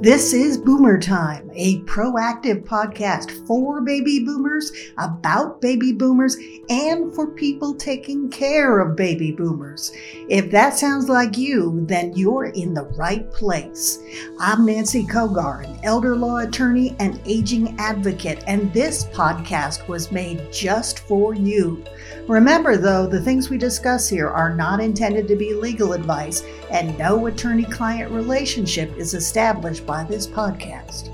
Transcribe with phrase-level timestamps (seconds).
[0.00, 6.36] This is Boomer Time, a proactive podcast for baby boomers, about baby boomers,
[6.68, 9.90] and for people taking care of baby boomers.
[10.28, 13.98] If that sounds like you, then you're in the right place.
[14.38, 20.52] I'm Nancy Cogar, an elder law attorney and aging advocate, and this podcast was made
[20.52, 21.82] just for you.
[22.28, 26.96] Remember, though, the things we discuss here are not intended to be legal advice, and
[26.98, 31.08] no attorney client relationship is established by this podcast.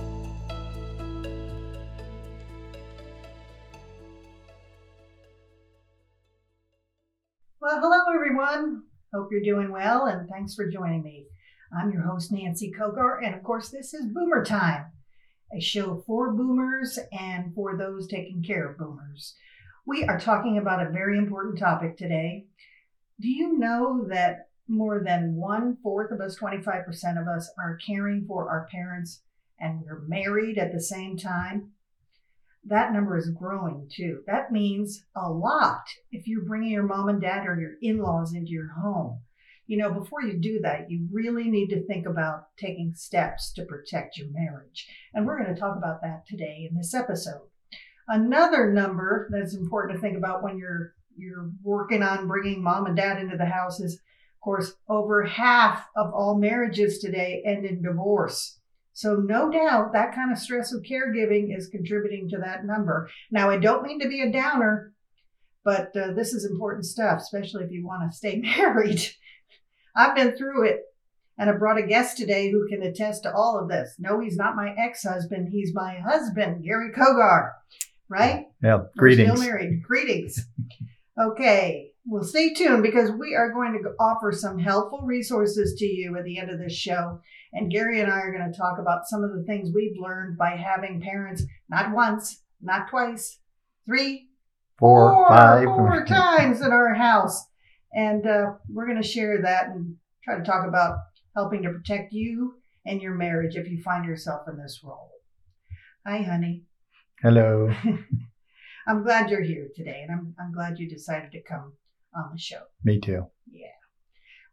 [7.60, 8.82] Well, hello, everyone.
[9.14, 11.26] Hope you're doing well, and thanks for joining me.
[11.80, 14.86] I'm your host, Nancy Cogar, and of course, this is Boomer Time,
[15.56, 19.36] a show for boomers and for those taking care of boomers.
[19.86, 22.46] We are talking about a very important topic today.
[23.20, 28.24] Do you know that more than one fourth of us, 25% of us, are caring
[28.26, 29.22] for our parents
[29.58, 31.72] and we're married at the same time?
[32.66, 34.22] That number is growing too.
[34.26, 38.34] That means a lot if you're bringing your mom and dad or your in laws
[38.34, 39.20] into your home.
[39.66, 43.64] You know, before you do that, you really need to think about taking steps to
[43.64, 44.86] protect your marriage.
[45.14, 47.48] And we're going to talk about that today in this episode.
[48.08, 52.96] Another number that's important to think about when you're you're working on bringing mom and
[52.96, 54.00] dad into the house is,
[54.44, 58.58] course, over half of all marriages today end in divorce.
[58.92, 63.10] So no doubt that kind of stress of caregiving is contributing to that number.
[63.30, 64.92] Now, I don't mean to be a downer,
[65.64, 69.02] but uh, this is important stuff, especially if you want to stay married.
[69.96, 70.80] I've been through it
[71.38, 73.96] and I brought a guest today who can attest to all of this.
[73.98, 75.48] No, he's not my ex-husband.
[75.50, 77.50] He's my husband, Gary Cogar
[78.08, 78.46] right?
[78.62, 78.82] Yeah.
[78.96, 79.30] Greetings.
[79.30, 79.82] We're still married.
[79.82, 80.46] Greetings.
[81.16, 81.92] Okay.
[82.06, 86.24] Well, stay tuned because we are going to offer some helpful resources to you at
[86.24, 87.20] the end of this show.
[87.54, 90.36] And Gary and I are going to talk about some of the things we've learned
[90.36, 93.38] by having parents not once, not twice,
[93.86, 94.28] three,
[94.78, 97.42] four, four five, four times in our house.
[97.94, 100.98] And uh, we're going to share that and try to talk about
[101.34, 105.10] helping to protect you and your marriage if you find yourself in this role.
[106.06, 106.64] Hi, honey.
[107.22, 107.72] Hello.
[108.86, 111.72] I'm glad you're here today, and I'm, I'm glad you decided to come
[112.16, 112.62] on the show.
[112.84, 113.26] Me too.
[113.50, 113.66] Yeah.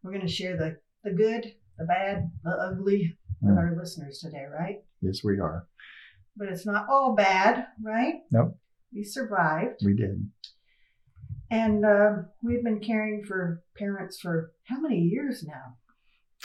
[0.04, 3.58] We're going to share the, the good, the bad, the ugly with Mm.
[3.58, 4.84] our listeners today, right?
[5.02, 5.68] Yes, we are.
[6.38, 8.16] But it's not all bad, right?
[8.32, 8.58] Nope.
[8.94, 9.82] We survived.
[9.84, 10.30] We did.
[11.50, 12.12] And uh,
[12.44, 15.76] we've been caring for parents for how many years now?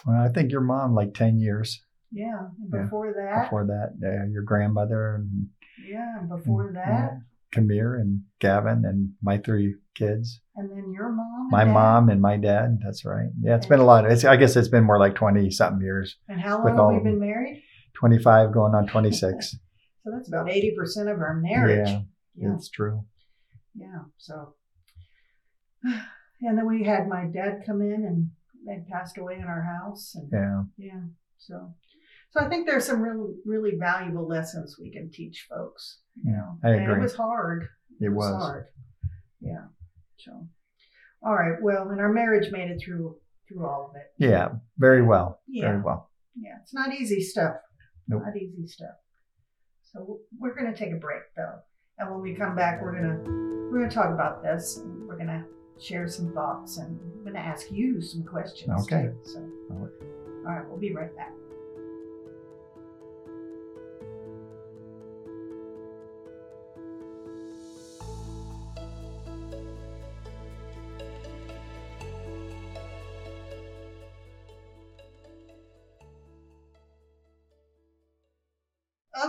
[0.06, 2.48] Well, I think your mom, like 10 years Yeah.
[2.60, 5.48] And Yeah, before that, before that, uh, your grandmother and
[5.86, 7.18] yeah, and before that, yeah,
[7.52, 10.40] Camille and Gavin and my three kids.
[10.56, 11.26] and then your mom.
[11.42, 11.72] and My dad.
[11.72, 12.78] mom and my dad.
[12.84, 13.28] That's right.
[13.40, 14.10] Yeah, it's been a lot.
[14.10, 16.16] It's, I guess it's been more like 20 something years.
[16.28, 17.62] And how long with have we been married?
[17.94, 19.50] 25 going on 26.
[20.04, 21.88] So that's about 80% of our marriage.
[21.88, 22.00] Yeah,
[22.36, 22.54] Yeah.
[22.54, 23.04] it's true.
[23.74, 24.02] Yeah.
[24.18, 24.54] So,
[25.84, 28.30] and then we had my dad come in and
[28.66, 30.14] they passed away in our house.
[30.14, 30.62] And Yeah.
[30.76, 31.00] yeah.
[31.38, 31.74] So,
[32.30, 36.00] so I think there's some really, really valuable lessons we can teach folks.
[36.22, 37.68] You know, I and it was hard.
[38.00, 38.42] It was.
[38.42, 38.66] hard.
[39.40, 39.64] Yeah.
[40.18, 40.46] So,
[41.22, 41.56] all right.
[41.60, 43.16] Well, and our marriage made it through
[43.48, 44.06] through all of it.
[44.18, 44.48] Yeah,
[44.78, 45.40] very well.
[45.46, 45.68] Yeah.
[45.68, 46.10] Very well.
[46.38, 46.56] Yeah.
[46.62, 47.56] It's not easy stuff.
[48.08, 48.22] Nope.
[48.24, 48.96] Not easy stuff.
[49.92, 51.58] So we're gonna take a break though,
[51.98, 53.22] and when we come back, we're gonna
[53.70, 54.78] we're gonna talk about this.
[54.78, 55.44] And we're gonna
[55.80, 58.70] share some thoughts, and I'm gonna ask you some questions.
[58.82, 59.02] Okay.
[59.04, 59.38] Too, so,
[59.70, 61.32] all right, we'll be right back.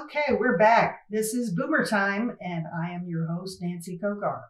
[0.04, 1.06] Okay, we're back.
[1.10, 4.44] This is Boomer Time, and I am your host, Nancy Cogar.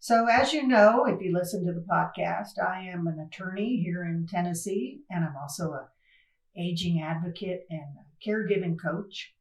[0.00, 4.04] So, as you know, if you listen to the podcast, I am an attorney here
[4.04, 5.88] in Tennessee, and I'm also a
[6.58, 7.86] aging advocate and
[8.26, 9.32] caregiving coach.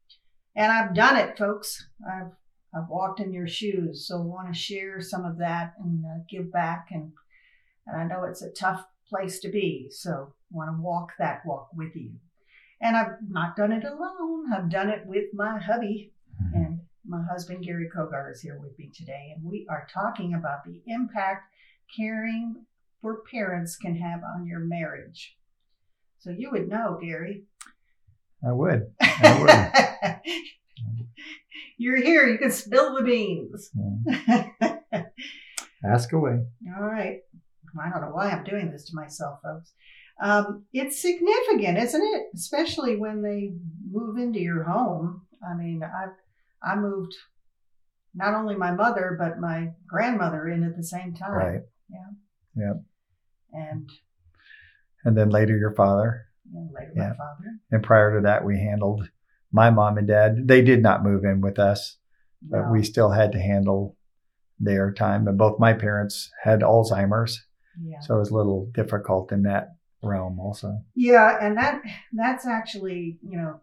[0.55, 1.85] And I've done it, folks.
[2.09, 2.31] I've
[2.73, 6.23] I've walked in your shoes, so I want to share some of that and uh,
[6.29, 6.87] give back.
[6.91, 7.11] And,
[7.87, 11.45] and I know it's a tough place to be, so I want to walk that
[11.45, 12.11] walk with you.
[12.81, 14.51] And I've not done it alone.
[14.53, 16.11] I've done it with my hubby,
[16.41, 16.55] mm-hmm.
[16.55, 20.65] and my husband Gary Cogar is here with me today, and we are talking about
[20.65, 21.43] the impact
[21.95, 22.65] caring
[23.01, 25.37] for parents can have on your marriage.
[26.19, 27.43] So you would know, Gary.
[28.47, 28.91] I would.
[29.01, 30.21] I
[31.77, 32.27] You're here.
[32.27, 33.71] You can spill the beans.
[35.83, 36.43] Ask away.
[36.77, 37.19] All right.
[37.79, 39.73] I don't know why I'm doing this to myself, folks.
[40.21, 42.27] Um, it's significant, isn't it?
[42.35, 43.53] Especially when they
[43.91, 45.21] move into your home.
[45.47, 46.07] I mean, I
[46.63, 47.13] I moved
[48.13, 51.31] not only my mother but my grandmother in at the same time.
[51.33, 51.61] Right.
[51.89, 52.07] Yeah.
[52.55, 52.73] Yeah.
[53.53, 53.89] And
[55.05, 56.25] And then later your father.
[56.51, 57.09] know, later Yeah.
[57.09, 57.45] my father.
[57.71, 59.09] And prior to that, we handled
[59.51, 60.47] my mom and dad.
[60.47, 61.97] They did not move in with us,
[62.41, 62.71] but No.
[62.71, 63.97] we still had to handle
[64.59, 65.27] their time.
[65.27, 67.47] And both my parents had Alzheimer's,
[67.81, 67.99] yeah.
[68.01, 69.69] so it was a little difficult in that
[70.03, 70.79] realm also.
[70.95, 71.81] Yeah, and that
[72.13, 73.61] that's actually you know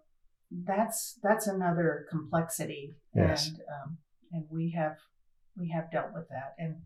[0.50, 3.48] that's that's another complexity, Yes.
[3.48, 3.98] and um,
[4.32, 4.96] and we have
[5.58, 6.76] we have dealt with that, and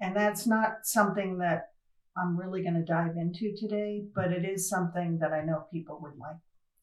[0.00, 1.70] and that's not something that
[2.16, 5.98] I'm really going to dive into today, but it is something that I know people
[6.02, 6.36] would like.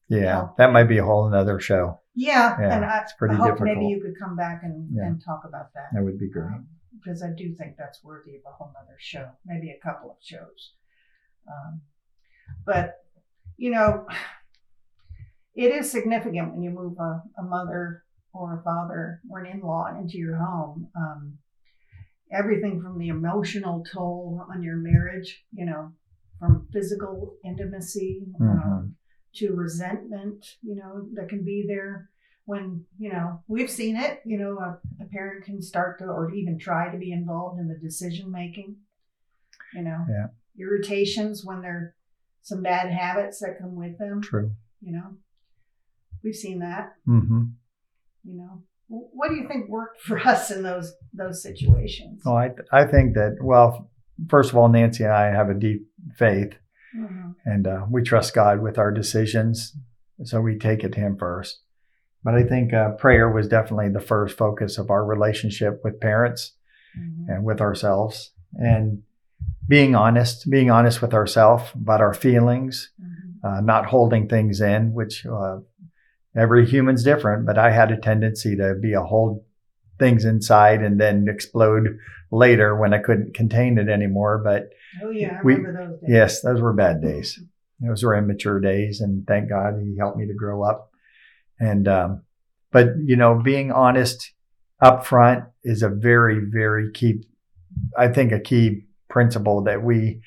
[0.08, 0.48] Yeah, Yeah.
[0.58, 2.00] that might be a whole another show.
[2.14, 3.68] Yeah, Yeah, and I, it's pretty I hope difficult.
[3.78, 5.04] maybe you could come back and, Yeah.
[5.06, 5.86] and talk about that.
[5.94, 6.44] That would be great.
[6.46, 10.10] Um, because I do think that's worthy of a whole other show, maybe a couple
[10.10, 10.74] of shows.
[11.48, 11.80] Um,
[12.64, 12.98] but
[13.56, 14.06] you know,
[15.54, 19.86] it is significant when you move a, a mother or a father or an in-law
[19.98, 20.88] into your home.
[20.96, 21.38] Um,
[22.32, 25.92] everything from the emotional toll on your marriage, you know,
[26.38, 28.96] from physical intimacy um,
[29.34, 32.08] to resentment, you know, that can be there
[32.46, 36.32] when, you know, we've seen it, you know, a, a parent can start to or
[36.32, 38.76] even try to be involved in the decision making,
[39.74, 40.28] you know, Yeah.
[40.58, 41.94] irritations when there are
[42.42, 44.52] some bad habits that come with them, True.
[44.80, 45.16] you know.
[46.22, 47.44] We've seen that, hmm
[48.24, 48.62] you know.
[48.88, 52.22] What do you think worked for us in those those situations?
[52.24, 53.90] Well, I I think that well,
[54.28, 55.86] first of all, Nancy and I have a deep
[56.16, 56.54] faith,
[56.96, 57.34] Mhm.
[57.44, 59.76] and uh, we trust God with our decisions,
[60.24, 61.62] so we take it to Him first.
[62.22, 66.54] But I think uh, prayer was definitely the first focus of our relationship with parents
[66.96, 67.24] Mhm.
[67.28, 69.02] and with ourselves, and
[69.72, 73.38] being honest, being honest with ourselves about our feelings, Mhm.
[73.46, 75.56] uh, not holding things in, which uh,
[76.36, 79.42] every human's different, but I had a tendency to be a hold
[79.98, 81.86] things inside and then explode
[82.30, 84.36] later when I couldn't contain it anymore.
[84.44, 84.62] But
[85.02, 86.10] Oh yeah, we- remember those days.
[86.18, 87.28] yes, those were bad days.
[87.80, 90.90] Those were immature days, and thank God He helped me to grow up.
[91.58, 92.10] And um,
[92.76, 94.32] but you know, being honest
[94.80, 97.14] up front is a very, very key.
[97.96, 100.22] I think a key principle that we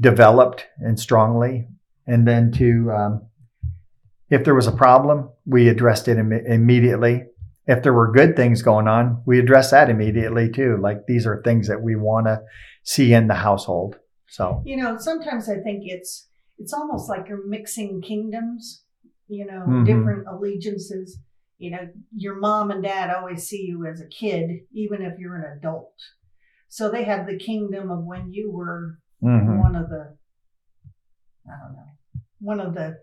[0.00, 1.68] developed and strongly.
[2.06, 3.26] And then to, um,
[4.30, 7.24] if there was a problem, we addressed it Im- immediately.
[7.66, 10.78] If there were good things going on, we addressed that immediately too.
[10.80, 12.40] Like these are things that we want to
[12.82, 13.96] see in the household.
[14.28, 16.28] So You know, sometimes I think it's
[16.58, 18.84] it's almost like you're mixing kingdoms,
[19.28, 19.86] you know, Mhm.
[19.86, 21.18] different allegiances.
[21.58, 25.36] You know, your mom and dad always see you as a kid, even if you're
[25.36, 25.94] an adult.
[26.70, 29.58] So they have the kingdom of when you were mhm.
[29.58, 30.16] one of the
[31.46, 32.98] I don't know, one of the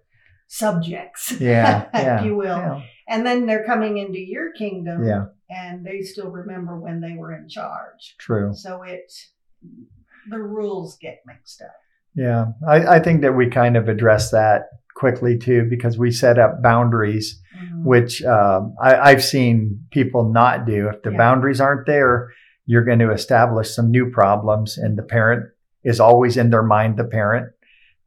[0.48, 2.46] subjects, yeah, if you will.
[2.48, 7.16] yeah, And then they're coming into your kingdom yeah, and they still remember when they
[7.16, 8.16] were in charge.
[8.18, 8.54] true.
[8.54, 9.12] So it
[10.30, 11.76] the rules get mixed up.
[12.16, 16.40] Yeah, I, I think that we kind of address that quickly too because we set
[16.40, 17.84] up boundaries, Mhm.
[17.84, 20.88] which um, I, I've seen people not do.
[20.90, 21.18] If the Yeah.
[21.18, 22.32] boundaries aren't there,
[22.68, 25.50] you're going to establish some new problems, and the parent
[25.84, 26.98] is always in their mind.
[26.98, 27.52] The parent,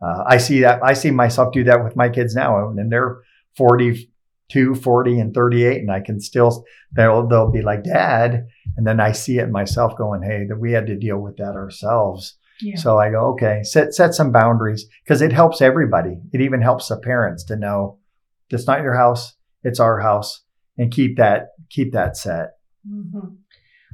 [0.01, 0.81] uh, I see that.
[0.85, 3.23] I see myself do that with my kids now, and they're
[3.57, 9.01] 42, 40, and 38, and I can still they'll they'll be like, "Dad," and then
[9.01, 12.77] I see it myself going, "Hey, that we had to deal with that ourselves." Yeah.
[12.77, 16.21] So I go, okay, set set some boundaries because it helps everybody.
[16.33, 17.99] It even helps the parents to know
[18.51, 20.43] it's not your house, it's our house,
[20.77, 22.57] and keep that keep that set.
[22.87, 23.37] hmm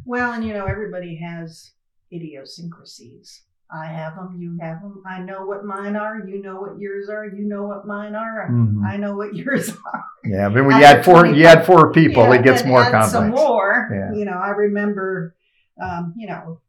[0.06, 1.72] Well, and you know, everybody has
[2.12, 3.42] idiosyncrasies.
[3.70, 5.02] I have them, you have them.
[5.04, 8.48] I know what mine are, you know what yours are, you know what mine are,
[8.48, 8.84] Mhm.
[8.86, 10.04] I know what yours are.
[10.24, 12.82] Yeah, but when you add four, you 25 add four people, Yeah, it gets more
[12.82, 13.10] complex.
[13.10, 13.88] Some more.
[13.92, 14.16] Yeah.
[14.16, 15.34] You know, I remember,
[15.82, 16.60] um, you know,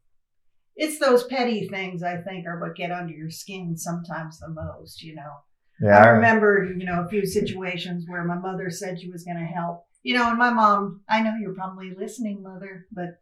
[0.74, 5.02] it's those petty things I think are what get under your skin sometimes the most.
[5.02, 5.32] You know,
[5.80, 9.38] Yeah, I remember, you know, a few situations where my mother said she was going
[9.38, 9.84] to help.
[10.02, 13.20] You know, and my mom, I know you're probably listening, mother, but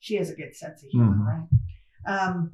[0.00, 1.26] she has a good sense of humor, Mhm.
[1.26, 1.48] right?
[2.28, 2.52] Um,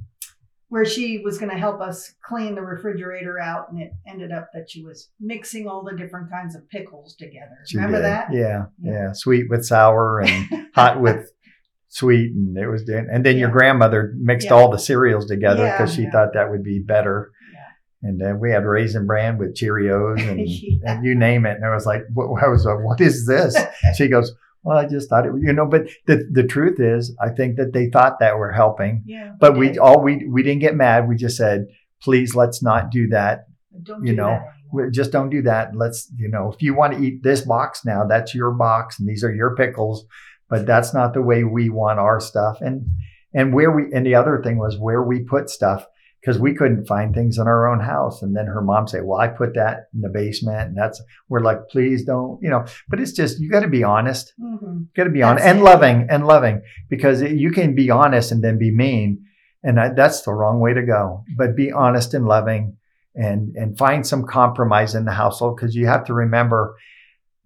[0.69, 4.49] where she was going to help us clean the refrigerator out, and it ended up
[4.55, 7.57] that she was mixing all the different kinds of pickles together.
[7.67, 8.05] she Remember did.
[8.07, 8.33] that?
[8.33, 8.93] Yeah, Yeah.
[8.93, 11.31] yeah, sweet with sour and hot with
[11.89, 12.89] sweet, and it was.
[12.89, 14.55] And then your grandmother mixed Yeah.
[14.55, 16.11] all the cereals together because Yeah, she yeah.
[16.11, 17.31] thought that would be better.
[17.53, 18.09] Yeah.
[18.09, 20.95] And then we had raisin bran with Cheerios and, Yeah.
[20.97, 21.55] and you name it.
[21.57, 23.57] And I was like, what, I was like, what is this?
[23.97, 24.35] she goes,
[24.65, 27.73] well, I just thought it, you know, but the, the truth is, I think that
[27.73, 29.33] they thought that we're helping, Yeah.
[29.39, 29.79] but we did.
[29.79, 31.07] all, we, we didn't get mad.
[31.09, 31.67] We just said,
[32.03, 33.47] please let's not do that.
[33.83, 34.47] Don't You do know, that.
[34.73, 35.77] We- Just don't do that.
[35.77, 39.09] Let's, you know, if you want to eat this box now, that's your box and
[39.09, 40.05] these are your pickles,
[40.49, 42.59] but that's not the way we want our stuff.
[42.61, 42.87] And,
[43.33, 45.87] and where we, and the other thing was where we put stuff
[46.25, 48.23] because we couldn't find things in our own house.
[48.23, 51.41] And then her mom say, well, I put that in the basement and that's, we're
[51.41, 54.33] like, please don't, you know, but it's just, you got to be honest.
[54.41, 54.87] Mhm.
[54.97, 55.63] Got to be honest and it.
[55.63, 59.25] loving and loving because you can be honest and then be mean,
[59.63, 61.25] and that, that's the wrong way to go.
[61.37, 62.77] But be honest and loving,
[63.15, 66.77] and and find some compromise in the household because you have to remember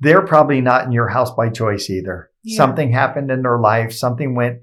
[0.01, 2.31] they're probably not in your house by choice either.
[2.43, 2.57] Yeah.
[2.57, 4.63] Something happened in their life, something went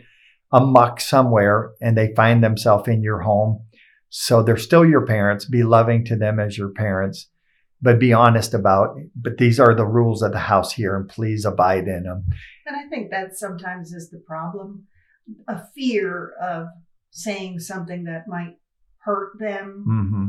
[0.51, 3.64] amuck somewhere, and they find themselves in your home.
[4.17, 5.43] So they're still your parents.
[5.43, 7.29] Be loving to them as your parents.
[7.81, 11.43] But be honest about, but these are the rules of the house here, and please
[11.43, 12.25] abide in them.
[12.65, 14.87] And I think that sometimes is the problem
[15.49, 16.67] a fear of
[17.11, 18.55] saying something that might
[18.99, 20.27] hurt them, hmm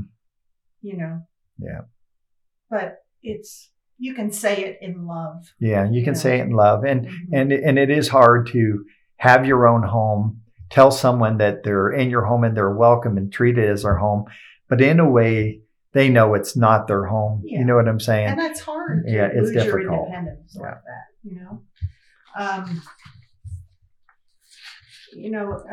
[0.83, 1.21] you know.
[1.59, 1.83] Yeah.
[2.69, 5.45] But it's, you can say it in love.
[5.61, 7.11] Yeah, you can say it in love, and Mhm.
[7.33, 8.85] and and it is hard to
[9.16, 10.43] have your own home.
[10.70, 13.96] Tell someone that they're in your home and they're welcome and treat it as their
[13.96, 14.25] home,
[14.68, 15.61] but in a way
[15.92, 17.42] they know it's not their home.
[17.44, 17.61] Yeah.
[17.61, 18.28] You know what I'm saying?
[18.28, 20.08] and that's hard Yeah, it's difficult.
[20.08, 20.62] independence Yeah.
[20.62, 21.62] like that, you know.
[22.38, 22.82] Um,
[25.14, 25.64] you know,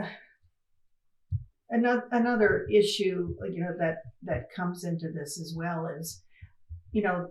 [1.70, 6.24] another another issue, you know, that that comes into this as well is,
[6.92, 7.28] you know,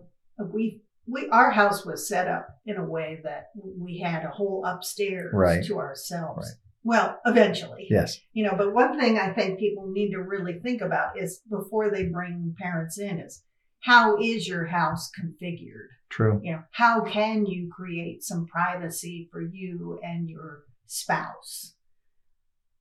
[0.52, 4.64] we we our house was set up in a way that we had a whole
[4.66, 5.64] upstairs Right.
[5.64, 6.46] to ourselves.
[6.48, 6.58] Right.
[6.84, 8.18] Well, eventually, yes.
[8.32, 11.90] you know but one thing i think people need to really think about is before
[11.90, 13.42] they bring parents in is
[13.80, 16.40] how is your house configured True.
[16.42, 21.74] you know how can you create some privacy for you and your spouse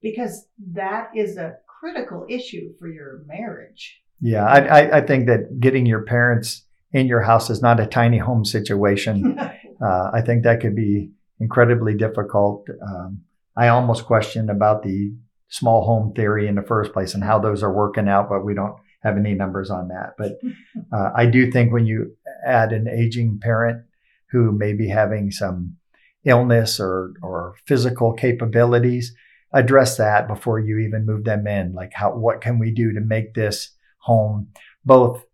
[0.01, 5.59] because that is a critical issue for your marriage Yeah, I, I I think that
[5.59, 9.39] getting your parents in your house is not a tiny home situation.
[9.83, 12.67] uh, I think that could be incredibly difficult.
[12.87, 13.21] Um,
[13.55, 15.13] I almost question about the
[15.49, 18.53] small home theory in the first place and how those are working out, but we
[18.53, 20.13] don't have any numbers on that.
[20.17, 20.39] But
[20.93, 22.15] uh, I do think when you
[22.45, 23.83] add an aging parent
[24.31, 25.75] who may be having some
[26.23, 29.13] illness or or physical capabilities,
[29.53, 31.73] address that before you even move them in.
[31.73, 34.49] Like how what can we do to make this home
[34.85, 35.25] both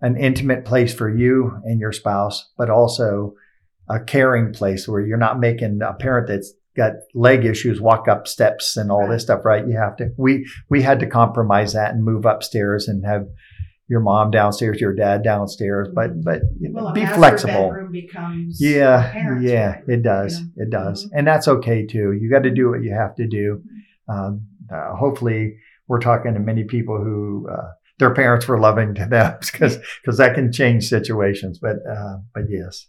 [0.00, 3.34] an intimate place for you and your spouse, but also
[3.88, 8.26] a caring place where you're not making a parent that's got leg issues walk up
[8.26, 9.66] steps and all this stuff, right?
[9.66, 10.10] You have to.
[10.16, 13.26] We we had to compromise that and move upstairs and have
[13.88, 17.74] your mom downstairs, your dad downstairs, but but well be flexible.
[18.58, 20.46] Yeah, yeah, bedroom, it does, know?
[20.56, 21.10] it does, Mhm.
[21.14, 22.12] and that's okay too.
[22.12, 23.62] You got to do what you have to do.
[24.08, 24.12] Mm-hmm.
[24.12, 25.56] Um, uh, hopefully,
[25.88, 30.16] we're talking to many people who uh, their parents were loving to them because because
[30.18, 31.58] that can change situations.
[31.58, 32.86] But uh, but yes,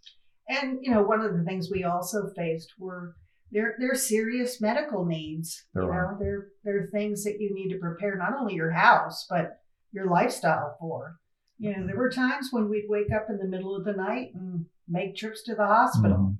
[0.48, 3.16] And you know, one of the things we also faced were
[3.54, 5.66] there there are serious medical needs.
[5.74, 6.18] There you know,
[6.64, 9.60] they're are things that you need to prepare not only your house but
[9.92, 11.18] your lifestyle for.
[11.60, 14.32] You know, there were times when we'd wake up in the middle of the night
[14.34, 16.18] and make trips to the hospital.
[16.18, 16.38] Mhm.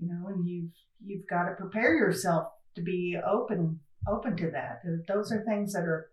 [0.00, 0.72] You know, and you've
[1.04, 4.80] you've got to prepare yourself to be open open to that.
[5.06, 6.10] Those are things that are,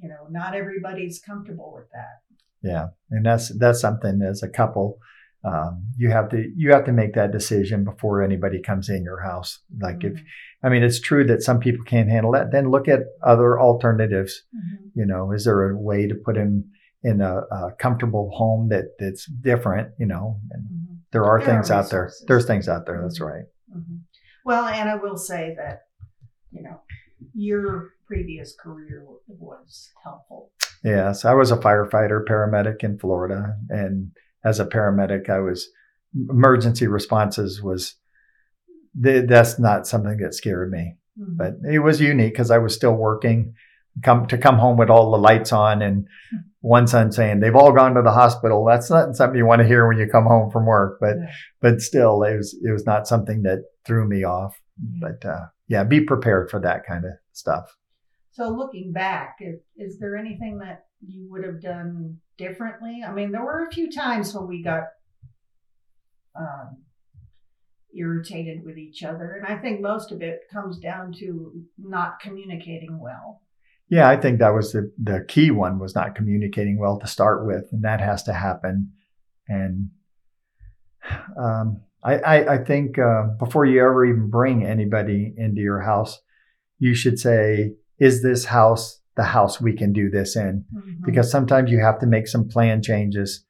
[0.00, 2.22] you know, not everybody's comfortable with that.
[2.62, 4.98] yeah, and that's that's something as a couple.
[5.46, 9.20] Um, you have to you have to make that decision before anybody comes in your
[9.22, 9.60] house.
[9.80, 10.20] Like if
[10.64, 12.50] I mean, it's true that some people can't handle that.
[12.50, 14.42] Then look at other alternatives.
[14.54, 14.90] Mhm.
[14.94, 16.64] You know, is there a way to put him
[17.04, 19.92] in a, a comfortable home that that's different?
[19.98, 20.96] You know, and Mhm.
[21.12, 22.10] there are There are things out there.
[22.26, 23.00] There's things out there.
[23.00, 23.26] That's Mhm.
[23.26, 23.44] right.
[23.72, 24.00] Mhm.
[24.44, 25.82] Well, and I will say that,
[26.50, 26.80] you know,
[27.34, 30.50] your previous career was helpful.
[30.82, 34.10] Yes, I was a firefighter, paramedic in Florida, and
[34.46, 35.68] as a paramedic, I was
[36.30, 37.96] emergency responses was
[38.94, 41.36] that's not something that scared me, Mhm.
[41.36, 43.54] but it was unique because I was still working.
[44.02, 46.06] Come to come home with all the lights on, and
[46.60, 48.64] one son saying they've all gone to the hospital.
[48.64, 51.30] That's not something you want to hear when you come home from work, but Yeah.
[51.60, 54.60] but still, it was it was not something that threw me off.
[54.78, 54.98] Yeah.
[55.08, 57.76] But uh, yeah, be prepared for that kind of stuff.
[58.32, 63.02] So looking back, is, is there anything that you would have done differently?
[63.06, 64.84] I mean, there were a few times when we got
[66.38, 66.82] um,
[67.94, 72.98] irritated with each other, and I think most of it comes down to not communicating
[72.98, 73.42] well.
[73.88, 77.46] Yeah, I think that was the the key one was not communicating well to start
[77.46, 78.92] with, and that has to happen.
[79.48, 79.90] And
[81.40, 86.20] um, I, I I think uh, before you ever even bring anybody into your house,
[86.78, 90.64] you should say, "Is this house the house we can do this in.
[90.74, 91.04] Mhm.
[91.06, 93.44] because sometimes you have to make some plan changes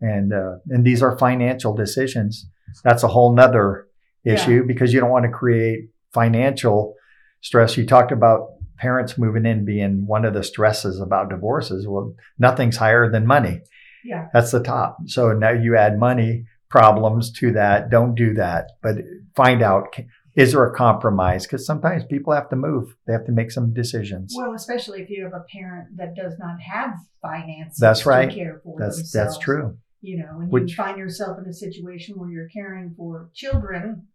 [0.00, 2.48] and uh, and these are financial decisions.
[2.84, 3.86] That's a whole nother
[4.24, 4.34] Yeah.
[4.34, 6.94] issue because you don't want to create financial
[7.40, 7.76] stress.
[7.76, 8.40] You talked about
[8.78, 11.86] parents moving in being one of the stresses about divorces.
[11.86, 13.60] Well nothing's higher than money.
[14.04, 14.96] Yeah, that's the top.
[15.06, 17.90] So now you add money problems to that.
[17.90, 18.62] Don't do that.
[18.82, 18.94] But
[19.36, 19.94] find out
[20.36, 23.72] is there a compromise because sometimes people have to move they have to make some
[23.74, 27.78] decisions well, especially if you have a parent that does not have finances.
[27.78, 28.30] That's right.
[28.30, 29.34] To care for that's themselves.
[29.34, 32.94] that's true You know, and Which- you find yourself in a situation where you're caring
[32.96, 34.06] for children,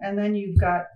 [0.00, 0.86] and then you've got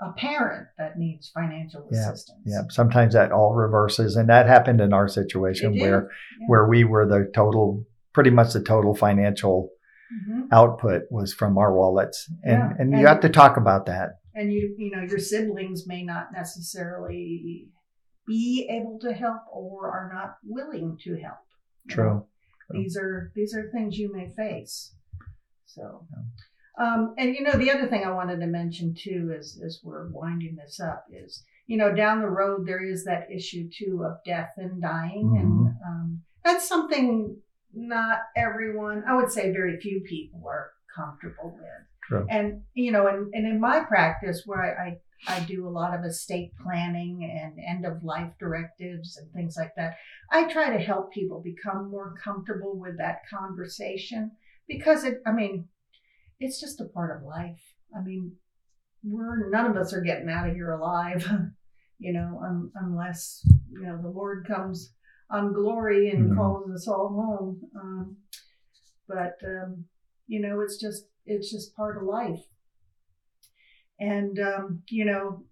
[0.00, 2.42] a parent that needs financial Yeah, assistance.
[2.46, 6.46] Yeah, sometimes that all reverses, and that happened in our situation where yeah.
[6.48, 9.70] where we were the total, pretty much the total financial
[10.12, 10.48] Mhm.
[10.52, 14.18] output was from our wallets, and Yeah, and you and- have to talk about that.
[14.34, 17.68] and you you know your siblings may not necessarily
[18.26, 21.38] be able to help or are not willing to help
[21.88, 22.26] True.
[22.70, 22.82] True.
[22.82, 24.94] these are these are things you may face
[25.64, 26.06] so
[26.78, 30.08] um, and you know the other thing i wanted to mention too is as we're
[30.10, 34.16] winding this up is you know down the road there is that issue too of
[34.24, 37.36] death and dying and um, that's something
[37.74, 42.26] not everyone i would say very few people are comfortable with True.
[42.30, 45.94] and you know and, and in my practice where I, I i do a lot
[45.94, 49.96] of estate planning and end of life directives and things like that
[50.30, 54.30] i try to help people become more comfortable with that conversation
[54.68, 55.68] because it i mean
[56.40, 57.60] it's just a part of life
[57.96, 58.32] i mean
[59.02, 61.28] we're none of us are getting out of here alive
[61.98, 64.94] you know un, unless you know the lord comes
[65.30, 66.36] on glory and Mhm.
[66.36, 67.60] calls us all home.
[67.74, 68.16] Um,
[69.08, 69.84] but um,
[70.26, 72.44] you know it's just it's just part of life.
[73.98, 75.44] And um, you know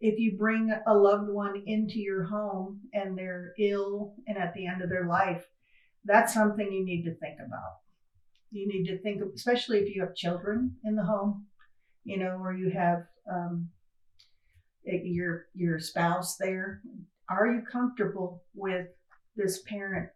[0.00, 4.66] if you bring a loved one into your home and they're ill and at the
[4.66, 5.46] end of their life
[6.04, 7.74] that's something you need to think about.
[8.50, 11.46] You need to think especially if you have children in the home
[12.04, 13.70] you know or you have um,
[14.84, 16.82] it- your your spouse there.
[17.28, 18.88] Are you comfortable with
[19.36, 20.10] this parent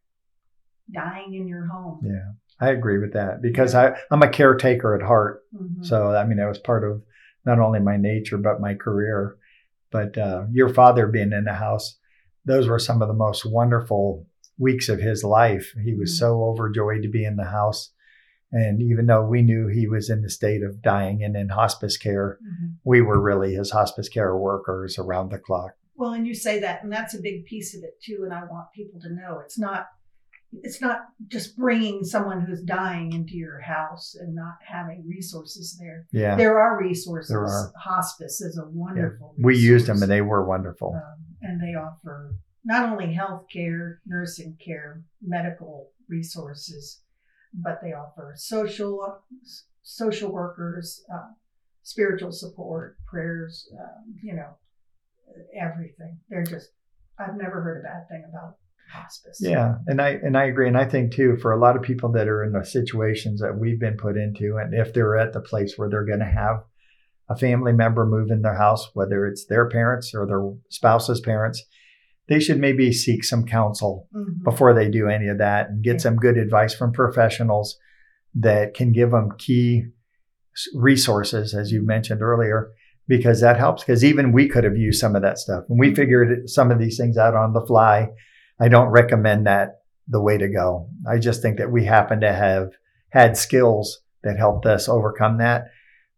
[0.93, 5.03] dying in your home Yeah, I agree with that because I I'm a caretaker at
[5.03, 5.85] heart, Mhm.
[5.85, 7.03] so I mean that was part of
[7.45, 9.37] not only my nature but my career.
[9.93, 11.99] But uh, your father being in the house,
[12.45, 14.27] those were some of the most wonderful
[14.59, 15.73] weeks of his life.
[15.83, 16.19] He was Mhm.
[16.19, 17.93] so overjoyed to be in the house.
[18.53, 21.97] And even though we knew he was in the state of dying and in hospice
[21.97, 22.75] care, Mhm.
[22.85, 25.75] we were really his hospice care workers around the clock.
[25.97, 28.21] Well, and you say that, and that's a big piece of it too.
[28.25, 29.87] And I want people to know it's not,
[30.63, 36.07] it's not just bringing someone who's dying into your house and not having resources there.
[36.13, 37.31] Yeah, There are resources.
[37.31, 37.73] There are.
[37.83, 39.35] Hospice is a wonderful.
[39.39, 40.95] we used them and they were wonderful.
[40.95, 47.01] um, and they offer not only health care, nursing care, medical resources,
[47.55, 49.23] but they offer social
[49.83, 51.29] social workers, uh,
[51.83, 54.57] spiritual support, prayers, um, you know,
[55.61, 56.19] everything.
[56.29, 56.71] They're just
[57.19, 58.57] I've never heard a bad thing about
[58.93, 59.39] hospice.
[59.41, 62.13] Yeah, and I and I agree, and I think too for a lot of people
[62.13, 65.41] that are in the situations that we've been put into, and if they're at the
[65.41, 66.63] place where they're going to have
[67.29, 71.65] a family member move in their house, whether it's their parents or their spouse's parents,
[72.29, 74.45] they should maybe seek some counsel Mhm.
[74.45, 75.99] before they do any of that and get Yeah.
[75.99, 77.79] some good advice from professionals
[78.35, 79.87] that can give them key
[80.75, 82.71] resources, as you mentioned earlier,
[83.09, 83.83] because that helps.
[83.85, 86.79] Because even we could have used some of that stuff, and we figured some of
[86.79, 88.09] these things out on the fly.
[88.61, 90.89] I don't recommend that the way to go.
[91.09, 92.71] I just think that we happen to have
[93.11, 95.65] had skills that helped us overcome that.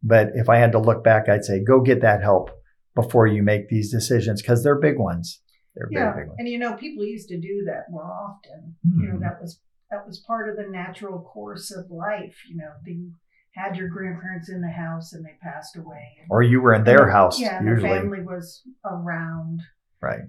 [0.03, 2.51] But if I had to look back, I'd say go get that help
[2.95, 5.41] before you make these decisions because they're big ones.
[5.75, 6.37] They're Yeah, big ones.
[6.39, 8.77] and you know, people used to do that more often.
[8.97, 9.21] You know, Mhm.
[9.21, 12.37] that was that was part of the natural course of life.
[12.51, 13.13] You know, you
[13.53, 16.19] had your grandparents in the house and they passed away.
[16.31, 17.89] Or you were in their And- house Yeah, usually.
[17.89, 19.63] the family was around,
[20.01, 20.21] Right.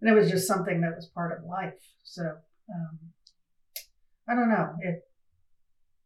[0.00, 1.78] and it was just something that was part of life.
[2.02, 2.22] So
[2.72, 2.98] um,
[4.28, 5.06] I don't know, it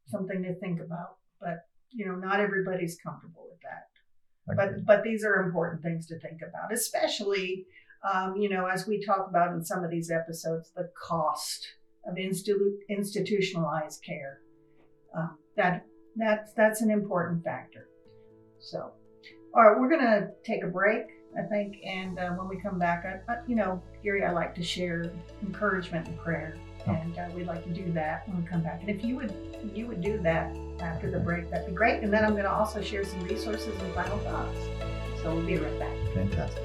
[0.06, 1.16] something to think about.
[1.40, 3.88] But you know, not everybody's comfortable with that.
[4.48, 4.84] Agreed.
[4.84, 7.66] but but these are important things to think about especially
[8.08, 11.66] um, you know as we talk about in some of these episodes the cost
[12.06, 14.38] of institu- institutionalized care
[15.18, 15.84] uh, that
[16.16, 17.88] that's that's an important factor.
[18.58, 18.92] So
[19.54, 21.06] all right we're gonna take a break
[21.38, 24.54] i think and uh, when we come back I, I, you know gary i like
[24.56, 25.10] to share
[25.42, 26.56] encouragement and prayer
[26.88, 26.92] Oh.
[26.92, 28.80] and uh, we'd like to do that when we come back.
[28.80, 29.32] And if you would
[29.64, 32.02] if you would do that after the break that'd be great.
[32.02, 34.58] And then i'm going to also share some resources and final thoughts.
[35.22, 35.96] So we'll be right back.
[36.14, 36.62] Fantastic.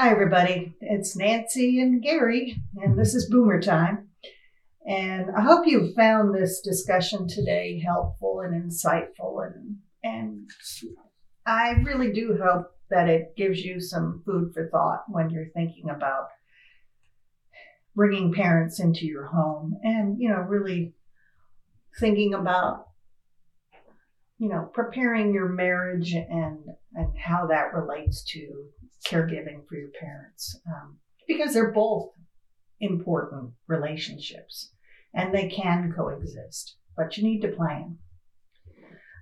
[0.00, 0.74] Hi, everybody.
[0.80, 4.08] It's Nancy and Gary, and this is Boomer Time.
[4.88, 10.48] And I hope you found this discussion today helpful and insightful, and and
[11.44, 15.90] I really do hope that it gives you some food for thought when you're thinking
[15.90, 16.28] about
[17.94, 20.94] bringing parents into your home, and you know, really
[21.98, 22.86] thinking about
[24.38, 26.60] you know preparing your marriage and
[26.94, 28.70] and how that relates to
[29.06, 32.10] caregiving for your parents um, because they're both
[32.80, 34.72] important relationships
[35.14, 37.98] and they can coexist, but you need to plan.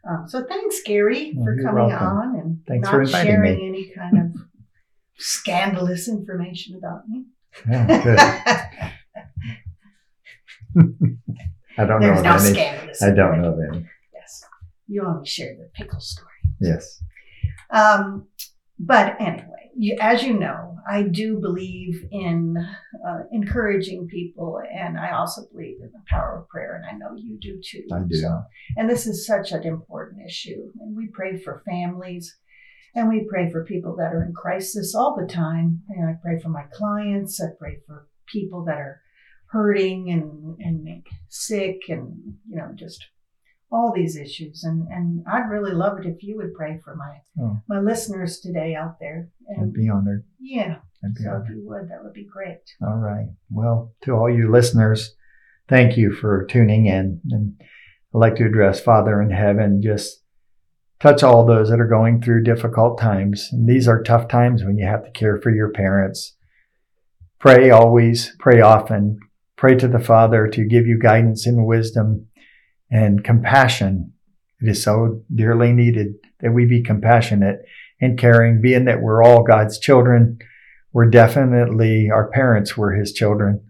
[0.09, 2.07] Um, so thanks, Gary, Well, for coming welcome.
[2.07, 3.68] on and Thanks not for sharing me.
[3.68, 4.42] any kind of
[5.18, 7.24] scandalous information about me.
[7.68, 8.92] Yeah.
[11.78, 12.50] I don't There's know no any.
[12.54, 13.02] scandalous.
[13.02, 13.87] I don't know any.
[14.14, 14.44] Yes,
[14.87, 16.28] you only share the pickle story.
[16.61, 17.02] Yes.
[17.70, 18.26] Um,
[18.78, 19.57] but anyway,
[20.00, 22.56] as you know, I do believe in
[23.06, 27.14] uh, encouraging people, and I also believe in the power of prayer, and I know
[27.16, 27.84] you do too.
[27.92, 28.16] I do.
[28.16, 28.42] So,
[28.76, 32.36] and this is such an important issue, and we pray for families,
[32.94, 35.82] and we pray for people that are in crisis all the time.
[35.90, 37.40] And I pray for my clients.
[37.40, 39.00] I pray for people that are
[39.50, 43.04] hurting and and sick, and you know just
[43.70, 47.18] all these issues and and I'd really love it if you would pray for my
[47.40, 47.61] Oh.
[47.68, 50.24] my listeners today out there I'd and be honored.
[50.40, 53.28] yeah I'd be so if you would that would be great All right.
[53.50, 55.14] Well, to all you listeners,
[55.68, 57.20] thank you for tuning in.
[57.31, 60.22] And I'd like to address Father in heaven, just
[60.98, 63.48] touch all those that are going through difficult times.
[63.52, 66.35] And these are tough times when you have to care for your parents.
[67.38, 69.20] Pray always, pray often,
[69.57, 72.26] pray to the Father to give you guidance and wisdom
[72.90, 74.12] and compassion.
[74.61, 77.61] It is so dearly needed that we be compassionate
[78.01, 80.38] and caring, being that we're all God's children.
[80.92, 83.68] We're definitely our parents were his children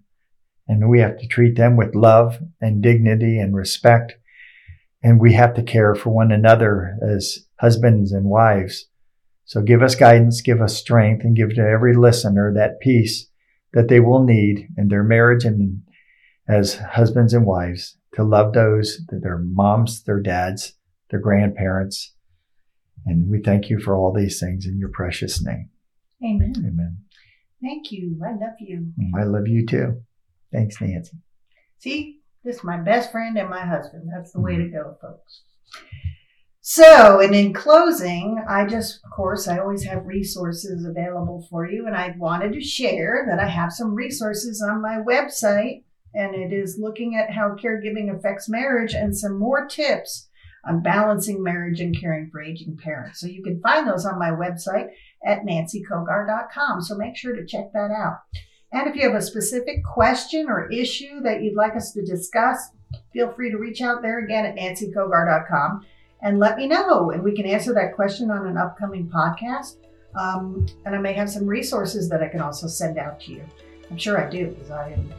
[0.69, 4.15] and we have to treat them with love and dignity and respect
[5.03, 8.87] and we have to care for one another as husbands and wives.
[9.45, 13.27] So give us guidance give us strength and give to every listener that peace
[13.73, 15.83] that they will need in their marriage and
[16.49, 20.75] as husbands and wives to love those their moms their dads
[21.11, 22.15] their grandparents.
[23.07, 25.71] And we thank you for all these things in your precious name.
[26.23, 26.53] Amen.
[26.59, 26.99] Amen.
[27.63, 28.21] Thank you.
[28.25, 28.93] I love you.
[29.01, 30.03] Mm, I love you too.
[30.53, 31.17] Thanks, Nancy.
[31.79, 34.09] see this is my best friend and my husband.
[34.15, 34.73] That's the way mm-hmm.
[34.73, 35.43] to go folks.
[36.61, 41.87] So and in closing I just of course I always have resources available for you
[41.87, 46.53] and I wanted to share that I have some resources on my website and it
[46.53, 50.29] is looking at how caregiving affects marriage and some more tips
[50.67, 53.21] on balancing marriage and caring for aging parents.
[53.21, 54.89] So you can find those on my website
[55.25, 56.83] at nancycogar.com.
[56.83, 58.19] So make sure to check that out.
[58.73, 62.71] And if you have a specific question or issue that you'd like us to discuss,
[63.13, 65.87] feel free to reach out there again at nancycogar.com
[66.23, 67.11] and let me know.
[67.11, 69.77] And we can answer that question on an upcoming podcast.
[70.19, 73.45] Um, and I may have some resources that I can also send out to you.
[73.91, 75.13] I'm sure I do because I am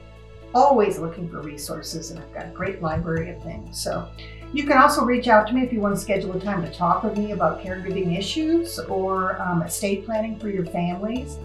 [0.54, 3.82] always looking for resources and I've got a great library of things.
[3.82, 4.08] So
[4.54, 6.72] you can also reach out to me if you want to schedule a time to
[6.72, 11.38] talk with me about caregiving issues or um, estate planning for your families.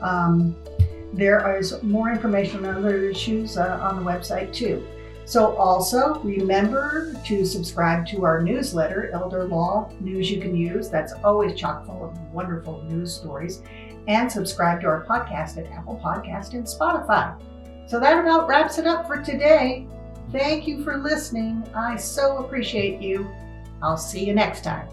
[0.00, 0.56] Um,
[1.12, 4.86] there is more information on other issues uh, on the website too.
[5.24, 10.88] So also remember to subscribe to our newsletter, Elder Law News You Can Use.
[10.88, 13.62] That's always chock full of wonderful news stories.
[14.06, 17.38] And subscribe to our podcast at Apple Podcast and Spotify.
[17.88, 19.86] So that about wraps it up for today.
[20.30, 21.66] Thank you for listening.
[21.74, 23.30] I so appreciate you.
[23.82, 24.88] I'll see you next time.